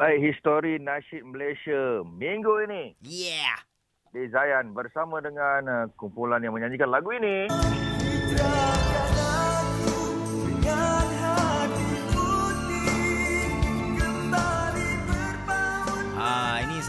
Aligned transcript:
Baik, 0.00 0.32
histori 0.32 0.80
nasyid 0.80 1.28
Malaysia 1.28 2.00
minggu 2.08 2.64
ini. 2.64 2.96
Yeah. 3.04 3.60
Di 4.08 4.32
Zayan 4.32 4.72
bersama 4.72 5.20
dengan 5.20 5.60
uh, 5.68 5.84
kumpulan 5.92 6.40
yang 6.40 6.56
menyanyikan 6.56 6.88
lagu 6.88 7.12
ini. 7.12 7.52
Ah, 8.40 9.19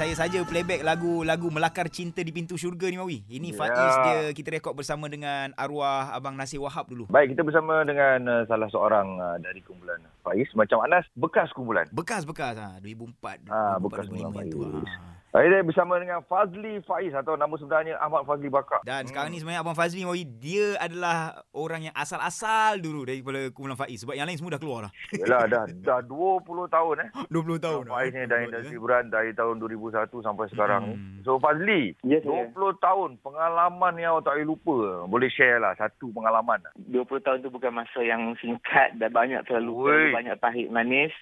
saya 0.01 0.17
saja 0.17 0.41
playback 0.41 0.81
lagu-lagu 0.81 1.53
Melakar 1.53 1.85
Cinta 1.85 2.25
di 2.25 2.33
Pintu 2.33 2.57
Syurga 2.57 2.89
ni 2.89 2.97
Mawi. 2.97 3.21
Ini 3.29 3.53
Ya. 3.53 3.55
Faiz 3.55 3.93
dia 4.01 4.19
kita 4.33 4.49
rekod 4.49 4.73
bersama 4.73 5.05
dengan 5.05 5.53
arwah 5.53 6.09
Abang 6.09 6.33
Nasir 6.33 6.57
Wahab 6.57 6.89
dulu. 6.89 7.05
Baik, 7.05 7.37
kita 7.37 7.45
bersama 7.45 7.85
dengan 7.85 8.17
uh, 8.25 8.41
salah 8.49 8.65
seorang 8.65 9.21
uh, 9.21 9.37
dari 9.37 9.61
kumpulan 9.61 10.01
Faiz. 10.25 10.49
Macam 10.57 10.81
Anas, 10.81 11.05
bekas 11.13 11.53
kumpulan. 11.53 11.85
Bekas-bekas 11.93 12.57
ha 12.57 12.81
2004 12.81 13.45
Ah, 13.45 13.77
2004, 13.77 13.85
bekas 13.85 14.05
2005 14.09 14.33
Faiz. 14.33 14.49
tu. 14.49 14.59
Ha. 14.65 15.20
Saya 15.31 15.63
bersama 15.63 15.95
dengan 15.95 16.19
Fazli 16.27 16.83
Faiz 16.83 17.15
atau 17.15 17.39
nama 17.39 17.55
sebenarnya 17.55 17.95
Ahmad 18.03 18.27
Fazli 18.27 18.51
Bakar. 18.51 18.83
Dan 18.83 19.07
sekarang 19.07 19.31
ni 19.31 19.39
sebenarnya 19.39 19.63
Abang 19.63 19.79
Fazli 19.79 20.03
Mawi 20.03 20.27
dia 20.27 20.75
adalah 20.75 21.47
orang 21.55 21.87
yang 21.87 21.95
asal-asal 21.95 22.83
dulu 22.83 23.07
daripada 23.07 23.47
kumpulan 23.55 23.79
Faiz 23.79 24.03
sebab 24.03 24.19
yang 24.19 24.27
lain 24.27 24.35
semua 24.35 24.59
dah 24.59 24.59
keluar 24.59 24.79
dah. 24.83 24.91
Yalah, 25.15 25.43
dah, 25.47 25.63
dah 25.87 25.99
20 26.03 26.43
tahun 26.67 26.95
eh. 27.07 27.09
20 27.31 27.63
tahun. 27.63 27.83
Faiz 27.87 28.11
ni 28.11 28.27
dari 28.27 28.43
industri 28.51 28.75
hiburan 28.75 29.07
dari 29.07 29.31
tahun 29.31 29.55
2001 29.63 30.11
sampai 30.11 30.45
sekarang. 30.51 30.83
Hmm. 30.99 31.23
So 31.23 31.39
Fazli, 31.39 31.95
saya. 32.03 32.51
20 32.51 32.83
tahun 32.83 33.09
pengalaman 33.23 33.93
yang 34.03 34.19
awak 34.19 34.27
tak 34.27 34.35
boleh 34.35 34.51
lupa. 34.51 35.07
Boleh 35.07 35.31
share 35.31 35.63
lah 35.63 35.71
satu 35.79 36.11
pengalaman. 36.11 36.59
20 36.91 37.07
tahun 37.23 37.39
tu 37.39 37.47
bukan 37.47 37.71
masa 37.71 38.03
yang 38.03 38.35
singkat 38.43 38.99
dan 38.99 39.07
banyak 39.15 39.47
terlalu 39.47 40.11
banyak 40.11 40.35
pahit 40.43 40.67
manis. 40.67 41.15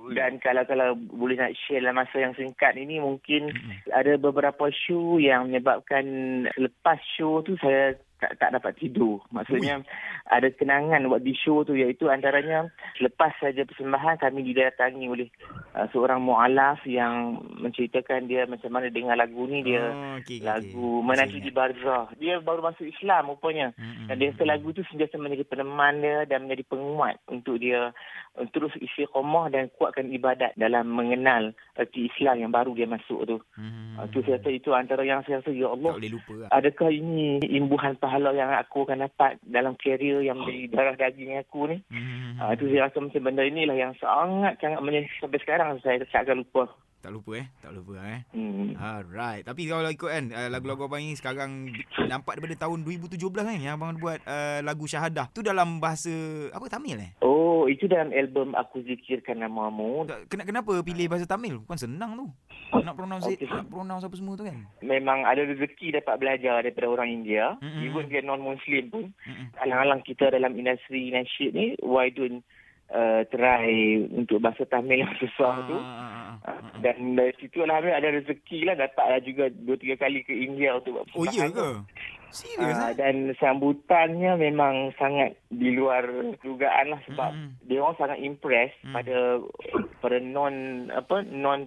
Ui. 0.00 0.16
Dan 0.16 0.40
kalau 0.40 0.64
kalau 0.64 0.96
boleh 0.96 1.36
nak 1.36 1.52
share 1.66 1.84
dalam 1.84 2.00
masa 2.00 2.16
yang 2.16 2.32
singkat 2.32 2.78
ini 2.80 2.96
mungkin 2.96 3.25
Mm-mm. 3.26 3.90
ada 3.90 4.14
beberapa 4.16 4.70
show 4.70 5.18
yang 5.18 5.50
menyebabkan 5.50 6.06
selepas 6.54 6.98
show 7.18 7.42
tu 7.42 7.58
saya 7.58 7.98
tak, 8.16 8.40
tak 8.40 8.50
dapat 8.56 8.72
tidur. 8.80 9.20
Maksudnya 9.28 9.84
ada 10.26 10.48
kenangan 10.50 11.06
buat 11.06 11.22
di 11.22 11.36
show 11.36 11.62
tu 11.62 11.76
iaitu 11.76 12.08
antaranya 12.08 12.66
selepas 12.96 13.32
saja 13.38 13.62
persembahan 13.62 14.18
kami 14.18 14.42
didatangi 14.52 15.06
oleh 15.06 15.28
uh, 15.76 15.86
seorang 15.92 16.24
mualaf 16.24 16.82
yang 16.88 17.38
menceritakan 17.60 18.26
dia 18.26 18.48
macam 18.48 18.72
mana 18.72 18.88
dengar 18.90 19.14
lagu 19.14 19.44
ni 19.46 19.62
dia 19.62 19.84
Oh, 19.86 20.18
okey, 20.18 20.40
lagu. 20.42 21.04
Menanti 21.04 21.38
Masih 21.38 21.44
di. 21.46 21.52
Barzah. 21.52 22.04
Dia 22.20 22.40
baru 22.42 22.60
masuk 22.64 22.84
Islam 22.84 23.32
rupanya. 23.32 23.72
Mm-mm. 23.76 24.08
Dan 24.10 24.16
dia 24.18 24.28
kata 24.34 24.44
lagu 24.44 24.72
tu 24.72 24.82
sentiasa 24.88 25.16
menjadi 25.16 25.44
peneman 25.48 26.00
dia 26.00 26.28
dan 26.28 26.44
menjadi 26.44 26.64
penguat 26.68 27.16
untuk 27.28 27.60
dia 27.60 27.92
terus 28.52 28.72
istiqomah 28.76 29.48
dan 29.48 29.72
kuatkan 29.80 30.12
ibadat 30.12 30.52
dalam 30.60 30.92
mengenal 30.92 31.56
erti 31.72 32.12
Islam 32.12 32.36
yang 32.44 32.52
baru 32.52 32.76
dia 32.76 32.84
masuk 32.84 33.24
tu. 33.24 33.36
Mm. 33.56 33.96
Uh, 33.96 34.06
tu 34.12 34.20
saya 34.28 34.36
rasa 34.36 34.50
itu 34.52 34.70
antara 34.76 35.02
yang 35.08 35.24
saya 35.24 35.40
rasa 35.40 35.52
ya 35.56 35.72
tak 35.72 35.74
Allah 35.80 35.92
boleh 35.96 36.12
lupa 36.12 36.32
lah. 36.36 36.48
adakah 36.52 36.90
ini 36.92 37.40
imbuhan 37.48 37.96
pahala 38.06 38.30
yang 38.30 38.54
aku 38.54 38.86
akan 38.86 39.10
dapat 39.10 39.42
dalam 39.42 39.74
kerjaya 39.74 40.22
yang 40.22 40.38
menjadi 40.38 40.70
darah 40.70 40.94
daging 40.94 41.42
aku 41.42 41.66
ni. 41.66 41.82
Mm. 41.90 42.38
Uh, 42.38 42.54
itu 42.54 42.70
saya 42.70 42.86
rasa 42.86 43.02
macam 43.02 43.26
benda 43.26 43.42
inilah 43.42 43.74
yang 43.74 43.98
sangat 43.98 44.54
sangat 44.62 44.78
menjadi 44.78 45.10
sampai 45.18 45.42
sekarang 45.42 45.68
saya 45.82 46.06
tak 46.06 46.22
akan 46.22 46.46
lupa. 46.46 46.70
Tak 47.04 47.14
lupa 47.14 47.38
eh, 47.38 47.46
tak 47.62 47.70
lupa 47.70 48.02
eh. 48.02 48.20
Hmm. 48.34 48.74
Alright. 48.74 49.46
Tapi 49.46 49.70
kalau 49.70 49.86
ikut 49.86 50.10
kan 50.10 50.24
uh, 50.34 50.48
lagu-lagu 50.50 50.90
abang 50.90 50.98
ni 50.98 51.14
sekarang 51.14 51.70
nampak 52.10 52.40
daripada 52.40 52.66
tahun 52.66 52.82
2017 52.82 53.20
kan 53.30 53.54
yang 53.54 53.78
abang 53.78 53.94
buat 54.00 54.18
uh, 54.26 54.58
lagu 54.66 54.90
Syahadah. 54.90 55.30
Tu 55.30 55.44
dalam 55.44 55.78
bahasa 55.78 56.10
apa 56.50 56.66
Tamil 56.66 56.98
eh? 56.98 57.10
Oh, 57.22 57.70
itu 57.70 57.86
dalam 57.86 58.10
album 58.10 58.58
Aku 58.58 58.82
Zikirkan 58.82 59.38
Namamu. 59.38 60.06
Kena, 60.26 60.42
kenapa 60.42 60.82
pilih 60.82 61.06
bahasa 61.06 61.28
Tamil? 61.28 61.62
Bukan 61.62 61.78
senang 61.78 62.18
tu. 62.18 62.26
Nak 62.74 62.98
pronounce 62.98 63.30
Okey. 63.30 63.46
nak 63.46 63.70
pronounce 63.70 64.04
apa 64.04 64.16
semua 64.18 64.34
tu 64.34 64.42
kan. 64.42 64.58
memang 64.82 65.22
ada 65.22 65.46
rezeki 65.46 66.02
dapat 66.02 66.18
belajar 66.18 66.66
daripada 66.66 66.90
orang 66.90 67.08
India. 67.10 67.54
Mm-mm. 67.62 67.86
Even 67.86 68.10
dia 68.10 68.22
non-Muslim 68.26 68.84
pun. 68.90 69.04
Mm-mm. 69.14 69.46
Alang-alang 69.62 70.02
kita 70.02 70.34
dalam 70.34 70.58
industri 70.58 71.14
nasyid 71.14 71.54
ni, 71.54 71.66
why 71.86 72.10
don't 72.10 72.42
uh, 72.92 73.22
try 73.30 73.68
untuk 74.14 74.38
bahasa 74.42 74.62
Tamil 74.68 75.02
yang 75.02 75.14
susah 75.18 75.54
tu. 75.66 75.76
Ah, 75.78 76.38
ah, 76.42 76.54
ah. 76.54 76.60
Dan 76.82 77.18
dari 77.18 77.34
situ 77.40 77.62
Alhamdulillah 77.62 78.00
ada 78.02 78.10
rezeki 78.22 78.58
lah. 78.68 78.74
Dapatlah 78.78 79.20
juga 79.22 79.44
dua 79.50 79.76
tiga 79.78 79.96
kali 79.98 80.22
ke 80.22 80.34
India 80.34 80.78
untuk 80.78 81.00
buat 81.00 81.06
Oh 81.14 81.24
ya 81.26 81.46
persembahan 81.46 81.52
ke? 81.54 81.68
Serius 82.30 82.76
eh? 82.76 82.94
dan 82.94 83.32
sambutannya 83.36 84.36
memang 84.36 84.92
sangat 84.94 85.38
di 85.48 85.72
luar 85.72 86.04
dugaan 86.40 86.86
lah 86.90 87.00
sebab 87.06 87.30
Mm-mm. 87.32 87.50
dia 87.64 87.78
orang 87.78 87.96
sangat 87.96 88.18
impress 88.20 88.72
Mm. 88.82 88.92
pada 88.92 89.16
pada 89.98 90.16
non 90.20 90.54
apa 90.90 91.22
non 91.24 91.66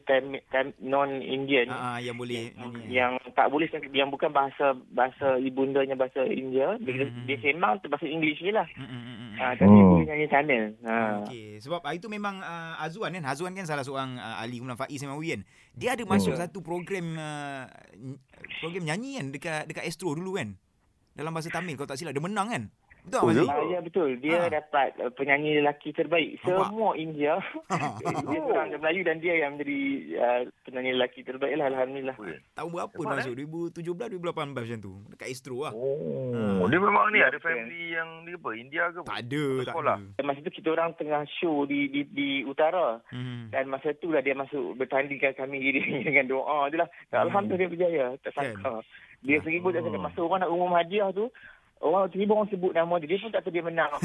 non 0.80 1.10
Indian 1.20 1.68
ah, 1.70 1.98
yang 1.98 2.16
boleh 2.16 2.52
eh? 2.52 2.56
yang 2.88 3.16
tak 3.34 3.50
boleh 3.50 3.66
yang 3.92 4.08
bukan 4.08 4.30
bahasa 4.30 4.76
bahasa 4.92 5.40
ibundanya 5.40 5.96
bahasa 5.96 6.24
India 6.24 6.76
dia, 6.80 7.08
Hmm. 7.08 7.26
dia 7.26 7.38
sembang 7.40 7.80
tu 7.80 7.88
bahasa 7.88 8.06
English 8.06 8.40
je 8.40 8.52
lah 8.52 8.68
Mm, 8.76 8.86
mm, 8.86 9.02
mm, 9.02 9.16
mm. 9.18 9.32
ha, 9.40 9.46
tapi 9.56 9.72
Hmm. 9.72 10.04
nyanyi 10.06 10.28
Tamil 10.28 10.64
ha. 10.84 10.96
Okey, 11.24 11.60
sebab 11.60 11.80
itu 11.92 12.08
memang 12.08 12.40
uh, 12.40 12.84
Azwan 12.84 13.16
kan. 13.16 13.24
Azwan 13.26 13.56
kan 13.56 13.64
salah 13.64 13.84
seorang 13.84 14.16
uh, 14.16 14.44
ahli 14.44 14.60
kumpulan 14.60 14.76
Faiz 14.76 15.00
memang 15.00 15.20
kan. 15.20 15.42
Dia 15.74 15.96
ada 15.96 16.04
masuk 16.04 16.36
Hmm. 16.36 16.42
satu 16.44 16.60
program 16.60 17.16
uh, 17.16 17.66
program 18.60 18.84
nyanyi 18.84 19.20
kan 19.20 19.26
dekat 19.32 19.62
dekat 19.66 19.84
Astro 19.88 20.12
dulu 20.12 20.36
kan. 20.36 20.59
Dalam 21.20 21.36
bahasa 21.36 21.52
Tamil 21.52 21.76
kalau 21.76 21.92
tak 21.92 22.00
silap 22.00 22.16
dia 22.16 22.24
menang 22.24 22.48
kan. 22.48 22.64
Betul 23.02 23.22
Oh, 23.22 23.32
tak 23.32 23.48
ya? 23.62 23.64
Ya 23.70 23.80
betul 23.80 24.10
dia 24.18 24.38
Ha. 24.38 24.50
dapat 24.52 24.90
uh, 24.98 25.10
penyanyi 25.10 25.58
lelaki 25.58 25.90
terbaik 25.90 26.36
Nampak? 26.40 26.68
semua 26.68 26.90
India 26.94 27.34
dia 28.26 28.38
Oh. 28.38 28.50
orang 28.50 28.70
Melayu 28.74 29.02
dan 29.02 29.18
dia 29.18 29.34
yang 29.38 29.56
menjadi 29.56 29.80
uh, 30.16 30.42
penyanyi 30.62 30.92
lelaki 30.94 31.22
terbaik 31.22 31.56
lah 31.56 31.68
Alhamdulillah 31.70 32.16
Tahun 32.52 32.70
berapa 32.70 32.92
Hebat, 32.94 33.18
masuk? 33.18 33.34
2017 33.74 34.20
2018 34.20 34.52
macam 34.52 34.78
tu. 34.80 34.94
Dekat 35.08 35.28
Astro 35.28 35.58
lah. 35.62 35.74
Oh, 35.74 36.66
dia 36.66 36.78
memang 36.78 37.06
ni 37.10 37.20
ada 37.20 37.38
family 37.38 37.84
yang 37.92 38.10
ni 38.22 38.34
apa? 38.34 38.50
India 38.54 38.84
ke? 38.90 39.00
Tak 39.02 39.20
ada, 39.22 39.44
tak 39.62 39.66
Sekolah. 39.70 39.98
ada. 39.98 40.22
masa 40.22 40.40
tu 40.42 40.52
kita 40.52 40.68
orang 40.70 40.90
tengah 40.94 41.22
show 41.34 41.64
di 41.64 41.88
di, 41.88 42.02
di 42.06 42.30
utara 42.44 43.00
Hmm. 43.10 43.48
dan 43.50 43.66
masa 43.66 43.96
tu 43.96 44.10
lah 44.10 44.20
dia 44.20 44.34
masuk 44.34 44.76
bertandingkan 44.76 45.34
kami 45.34 45.58
diri 45.66 45.82
dengan 46.04 46.28
doa 46.28 46.68
je 46.68 46.78
lah. 46.78 46.90
Hmm. 47.10 47.26
Alhamdulillah 47.26 47.60
dia 47.62 47.72
berjaya. 47.72 48.06
Tak 48.20 48.32
sangka. 48.34 48.84
Dia 49.20 49.36
sendiri 49.38 49.60
pun 49.62 49.72
tak 49.72 49.82
sangka. 49.82 49.98
Oh. 49.98 50.06
Masa 50.06 50.20
orang 50.22 50.40
nak 50.40 50.52
umum 50.52 50.72
hadiah 50.72 51.10
tu, 51.10 51.28
orang 51.80 52.12
tiba 52.12 52.32
orang 52.36 52.50
sebut 52.52 52.72
nama 52.76 52.94
dia. 53.00 53.08
Dia 53.10 53.24
pun 53.24 53.32
tak 53.32 53.42
tahu 53.48 53.54
dia 53.56 53.64
menang. 53.66 53.92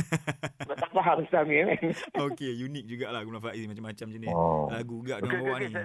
Tak 0.74 0.90
faham 0.90 1.22
Islamia 1.22 1.70
kan. 1.70 1.94
Okey, 2.28 2.50
unik 2.66 2.84
jugalah 2.90 3.22
kumpulan 3.22 3.46
Faiz 3.46 3.64
macam-macam 3.70 4.06
jenis. 4.10 4.34
Oh. 4.34 4.66
Lagu 4.66 4.96
gak 5.06 5.22
dengan 5.22 5.38
okey, 5.38 5.44
bawa 5.46 5.54
okey, 5.54 5.68
ni. 5.70 5.84